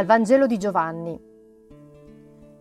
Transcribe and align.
Dal 0.00 0.08
Vangelo 0.08 0.46
di 0.46 0.56
Giovanni. 0.56 1.20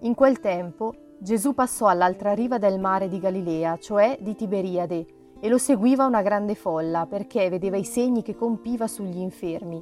In 0.01 0.13
quel 0.13 0.41
tempo 0.41 0.93
Gesù 1.19 1.53
passò 1.53 1.87
all'altra 1.87 2.33
riva 2.33 2.57
del 2.57 2.81
mare 2.81 3.07
di 3.07 3.17
Galilea, 3.17 3.77
cioè 3.77 4.17
di 4.19 4.35
Tiberiade, 4.35 5.05
e 5.39 5.47
lo 5.47 5.57
seguiva 5.57 6.05
una 6.05 6.21
grande 6.21 6.53
folla 6.53 7.05
perché 7.05 7.47
vedeva 7.49 7.77
i 7.77 7.85
segni 7.85 8.23
che 8.23 8.35
compiva 8.35 8.87
sugli 8.87 9.19
infermi. 9.19 9.81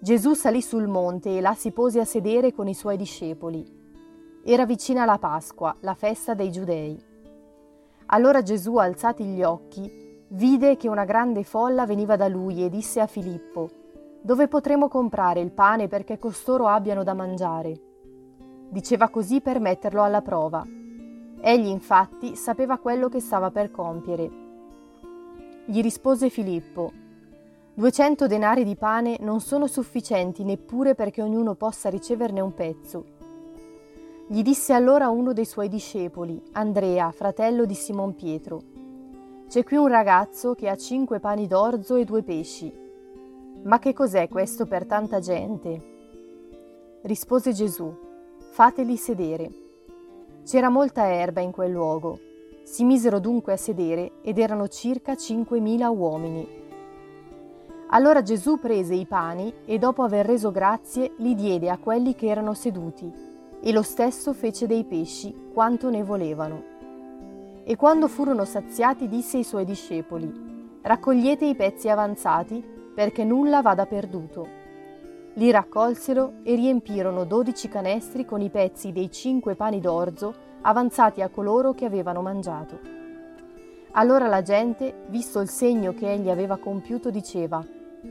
Gesù 0.00 0.34
salì 0.34 0.60
sul 0.60 0.88
monte 0.88 1.36
e 1.36 1.40
là 1.40 1.54
si 1.54 1.70
pose 1.70 2.00
a 2.00 2.04
sedere 2.04 2.52
con 2.52 2.66
i 2.66 2.74
suoi 2.74 2.96
discepoli. 2.96 3.64
Era 4.42 4.66
vicina 4.66 5.04
la 5.04 5.18
Pasqua, 5.18 5.76
la 5.82 5.94
festa 5.94 6.34
dei 6.34 6.50
Giudei. 6.50 7.00
Allora 8.06 8.42
Gesù, 8.42 8.74
alzati 8.78 9.22
gli 9.22 9.44
occhi, 9.44 9.88
vide 10.30 10.76
che 10.76 10.88
una 10.88 11.04
grande 11.04 11.44
folla 11.44 11.86
veniva 11.86 12.16
da 12.16 12.26
lui 12.26 12.64
e 12.64 12.68
disse 12.68 12.98
a 13.00 13.06
Filippo, 13.06 13.84
dove 14.26 14.48
potremo 14.48 14.88
comprare 14.88 15.38
il 15.38 15.52
pane 15.52 15.86
perché 15.86 16.18
costoro 16.18 16.66
abbiano 16.66 17.04
da 17.04 17.14
mangiare? 17.14 17.80
Diceva 18.68 19.08
così 19.08 19.40
per 19.40 19.60
metterlo 19.60 20.02
alla 20.02 20.20
prova. 20.20 20.66
Egli 21.40 21.68
infatti 21.68 22.34
sapeva 22.34 22.78
quello 22.78 23.08
che 23.08 23.20
stava 23.20 23.52
per 23.52 23.70
compiere. 23.70 24.30
Gli 25.64 25.80
rispose 25.80 26.28
Filippo, 26.28 26.90
Duecento 27.72 28.26
denari 28.26 28.64
di 28.64 28.74
pane 28.74 29.18
non 29.20 29.38
sono 29.38 29.68
sufficienti 29.68 30.42
neppure 30.42 30.96
perché 30.96 31.22
ognuno 31.22 31.54
possa 31.54 31.88
riceverne 31.88 32.40
un 32.40 32.52
pezzo. 32.52 33.04
Gli 34.26 34.42
disse 34.42 34.72
allora 34.72 35.08
uno 35.08 35.32
dei 35.34 35.44
suoi 35.44 35.68
discepoli, 35.68 36.42
Andrea, 36.52 37.12
fratello 37.12 37.64
di 37.64 37.74
Simon 37.74 38.16
Pietro, 38.16 38.60
C'è 39.46 39.62
qui 39.62 39.76
un 39.76 39.86
ragazzo 39.86 40.54
che 40.54 40.68
ha 40.68 40.76
cinque 40.76 41.20
pani 41.20 41.46
d'orzo 41.46 41.94
e 41.94 42.04
due 42.04 42.24
pesci 42.24 42.84
ma 43.62 43.78
che 43.78 43.92
cos'è 43.92 44.28
questo 44.28 44.66
per 44.66 44.86
tanta 44.86 45.18
gente? 45.20 45.94
Rispose 47.02 47.52
Gesù, 47.52 47.94
fateli 48.50 48.96
sedere. 48.96 49.50
C'era 50.44 50.68
molta 50.68 51.12
erba 51.12 51.40
in 51.40 51.50
quel 51.50 51.72
luogo. 51.72 52.18
Si 52.64 52.84
misero 52.84 53.18
dunque 53.18 53.52
a 53.52 53.56
sedere 53.56 54.14
ed 54.22 54.38
erano 54.38 54.68
circa 54.68 55.16
cinquemila 55.16 55.90
uomini. 55.90 56.64
Allora 57.90 58.22
Gesù 58.22 58.58
prese 58.58 58.94
i 58.94 59.06
pani 59.06 59.52
e 59.64 59.78
dopo 59.78 60.02
aver 60.02 60.26
reso 60.26 60.50
grazie 60.50 61.12
li 61.18 61.34
diede 61.34 61.70
a 61.70 61.78
quelli 61.78 62.14
che 62.14 62.26
erano 62.26 62.54
seduti 62.54 63.12
e 63.60 63.72
lo 63.72 63.82
stesso 63.82 64.32
fece 64.32 64.66
dei 64.66 64.84
pesci 64.84 65.34
quanto 65.52 65.90
ne 65.90 66.02
volevano. 66.02 66.62
E 67.62 67.76
quando 67.76 68.08
furono 68.08 68.44
saziati 68.44 69.08
disse 69.08 69.36
ai 69.38 69.44
suoi 69.44 69.64
discepoli, 69.64 70.78
raccogliete 70.82 71.44
i 71.44 71.54
pezzi 71.54 71.88
avanzati 71.88 72.64
perché 72.96 73.24
nulla 73.24 73.60
vada 73.60 73.84
perduto. 73.84 74.48
Li 75.34 75.50
raccolsero 75.50 76.36
e 76.44 76.54
riempirono 76.54 77.24
dodici 77.24 77.68
canestri 77.68 78.24
con 78.24 78.40
i 78.40 78.48
pezzi 78.48 78.90
dei 78.90 79.10
cinque 79.10 79.54
pani 79.54 79.80
d'orzo 79.80 80.34
avanzati 80.62 81.20
a 81.20 81.28
coloro 81.28 81.74
che 81.74 81.84
avevano 81.84 82.22
mangiato. 82.22 82.80
Allora 83.92 84.28
la 84.28 84.40
gente, 84.40 85.04
visto 85.08 85.40
il 85.40 85.50
segno 85.50 85.92
che 85.92 86.10
egli 86.10 86.30
aveva 86.30 86.56
compiuto, 86.56 87.10
diceva, 87.10 87.62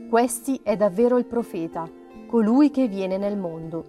Questi 0.08 0.60
è 0.62 0.76
davvero 0.76 1.18
il 1.18 1.26
profeta, 1.26 1.90
colui 2.28 2.70
che 2.70 2.86
viene 2.86 3.16
nel 3.16 3.36
mondo. 3.36 3.84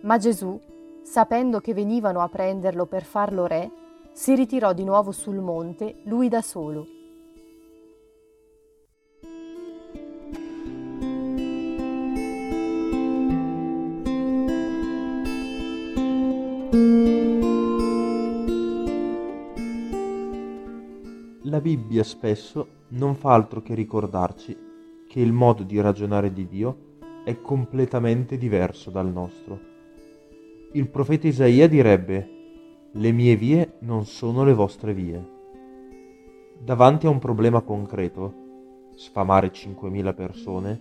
Ma 0.00 0.18
Gesù, 0.18 0.58
sapendo 1.04 1.60
che 1.60 1.72
venivano 1.72 2.20
a 2.20 2.28
prenderlo 2.28 2.86
per 2.86 3.04
farlo 3.04 3.46
re, 3.46 3.70
si 4.12 4.34
ritirò 4.34 4.72
di 4.72 4.82
nuovo 4.82 5.12
sul 5.12 5.38
monte, 5.38 6.00
lui 6.02 6.28
da 6.28 6.42
solo. 6.42 6.98
La 21.50 21.60
Bibbia 21.60 22.04
spesso 22.04 22.84
non 22.90 23.16
fa 23.16 23.34
altro 23.34 23.60
che 23.60 23.74
ricordarci 23.74 24.56
che 25.08 25.18
il 25.18 25.32
modo 25.32 25.64
di 25.64 25.80
ragionare 25.80 26.32
di 26.32 26.46
Dio 26.46 26.76
è 27.24 27.40
completamente 27.40 28.38
diverso 28.38 28.90
dal 28.90 29.10
nostro. 29.10 29.58
Il 30.74 30.88
profeta 30.88 31.26
Isaia 31.26 31.66
direbbe, 31.66 32.28
le 32.92 33.10
mie 33.10 33.34
vie 33.34 33.78
non 33.80 34.04
sono 34.04 34.44
le 34.44 34.54
vostre 34.54 34.94
vie. 34.94 35.28
Davanti 36.56 37.06
a 37.06 37.10
un 37.10 37.18
problema 37.18 37.62
concreto, 37.62 38.32
sfamare 38.94 39.50
5.000 39.50 40.14
persone, 40.14 40.80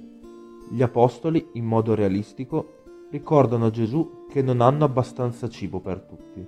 gli 0.70 0.84
apostoli, 0.84 1.48
in 1.54 1.66
modo 1.66 1.96
realistico, 1.96 3.08
ricordano 3.10 3.66
a 3.66 3.72
Gesù 3.72 4.28
che 4.30 4.44
non 4.44 4.62
hanno 4.62 4.86
abbastanza 4.86 5.50
cibo 5.50 5.80
per 5.80 6.02
tutti. 6.02 6.46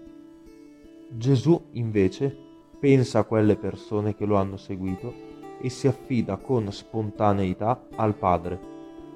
Gesù, 1.09 1.59
invece, 1.72 2.50
pensa 2.81 3.19
a 3.19 3.24
quelle 3.25 3.58
persone 3.58 4.16
che 4.16 4.25
lo 4.25 4.38
hanno 4.38 4.58
seguito 4.58 5.14
e 5.62 5.69
si 5.69 5.88
affida 5.88 6.38
con 6.38 6.72
spontaneità 6.72 7.86
al 7.96 8.16
Padre, 8.16 8.59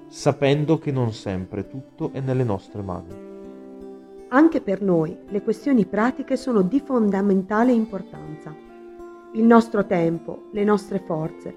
sapendo 0.05 0.77
che 0.77 0.91
non 0.91 1.11
sempre 1.13 1.67
tutto 1.67 2.11
è 2.13 2.19
nelle 2.19 2.43
nostre 2.43 2.83
mani. 2.83 3.23
Anche 4.27 4.61
per 4.61 4.83
noi 4.83 5.17
le 5.29 5.41
questioni 5.41 5.87
pratiche 5.87 6.37
sono 6.37 6.61
di 6.61 6.79
fondamentale 6.79 7.71
importanza. 7.71 8.55
Il 9.33 9.43
nostro 9.43 9.83
tempo, 9.87 10.43
le 10.51 10.63
nostre 10.63 10.99
forze, 10.99 11.55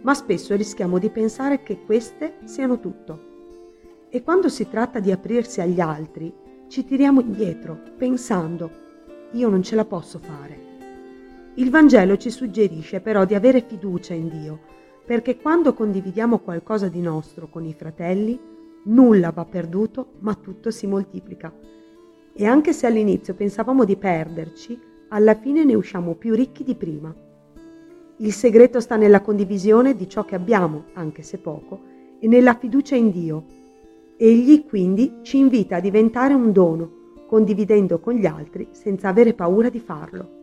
ma 0.00 0.14
spesso 0.14 0.56
rischiamo 0.56 0.98
di 0.98 1.10
pensare 1.10 1.62
che 1.62 1.82
queste 1.84 2.38
siano 2.44 2.80
tutto. 2.80 3.32
E 4.08 4.22
quando 4.22 4.48
si 4.48 4.66
tratta 4.70 4.98
di 4.98 5.12
aprirsi 5.12 5.60
agli 5.60 5.80
altri, 5.80 6.32
ci 6.68 6.86
tiriamo 6.86 7.20
indietro, 7.20 7.78
pensando, 7.98 8.70
io 9.32 9.50
non 9.50 9.62
ce 9.62 9.74
la 9.74 9.84
posso 9.84 10.18
fare. 10.18 10.73
Il 11.56 11.70
Vangelo 11.70 12.16
ci 12.16 12.30
suggerisce 12.30 13.00
però 13.00 13.24
di 13.24 13.36
avere 13.36 13.60
fiducia 13.60 14.12
in 14.12 14.28
Dio, 14.28 14.58
perché 15.06 15.36
quando 15.36 15.72
condividiamo 15.72 16.40
qualcosa 16.40 16.88
di 16.88 17.00
nostro 17.00 17.48
con 17.48 17.64
i 17.64 17.72
fratelli, 17.72 18.36
nulla 18.86 19.30
va 19.30 19.44
perduto, 19.44 20.14
ma 20.18 20.34
tutto 20.34 20.72
si 20.72 20.88
moltiplica. 20.88 21.54
E 22.32 22.44
anche 22.44 22.72
se 22.72 22.88
all'inizio 22.88 23.34
pensavamo 23.34 23.84
di 23.84 23.96
perderci, 23.96 24.76
alla 25.10 25.36
fine 25.36 25.62
ne 25.62 25.76
usciamo 25.76 26.14
più 26.14 26.34
ricchi 26.34 26.64
di 26.64 26.74
prima. 26.74 27.14
Il 28.16 28.32
segreto 28.32 28.80
sta 28.80 28.96
nella 28.96 29.20
condivisione 29.20 29.94
di 29.94 30.08
ciò 30.08 30.24
che 30.24 30.34
abbiamo, 30.34 30.86
anche 30.94 31.22
se 31.22 31.38
poco, 31.38 31.82
e 32.18 32.26
nella 32.26 32.54
fiducia 32.54 32.96
in 32.96 33.12
Dio. 33.12 33.44
Egli 34.16 34.64
quindi 34.66 35.18
ci 35.22 35.38
invita 35.38 35.76
a 35.76 35.80
diventare 35.80 36.34
un 36.34 36.50
dono, 36.50 36.90
condividendo 37.28 38.00
con 38.00 38.14
gli 38.14 38.26
altri 38.26 38.70
senza 38.72 39.06
avere 39.06 39.34
paura 39.34 39.68
di 39.68 39.78
farlo. 39.78 40.42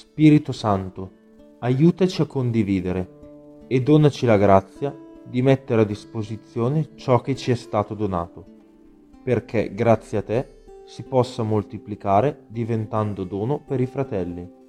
Spirito 0.00 0.52
Santo, 0.52 1.10
aiutaci 1.58 2.22
a 2.22 2.24
condividere 2.24 3.66
e 3.68 3.82
donaci 3.82 4.24
la 4.24 4.38
grazia 4.38 4.96
di 5.22 5.42
mettere 5.42 5.82
a 5.82 5.84
disposizione 5.84 6.92
ciò 6.94 7.20
che 7.20 7.36
ci 7.36 7.50
è 7.50 7.54
stato 7.54 7.92
donato, 7.92 8.46
perché 9.22 9.74
grazie 9.74 10.16
a 10.16 10.22
te 10.22 10.62
si 10.86 11.02
possa 11.02 11.42
moltiplicare 11.42 12.44
diventando 12.48 13.24
dono 13.24 13.62
per 13.62 13.78
i 13.82 13.84
fratelli. 13.84 14.59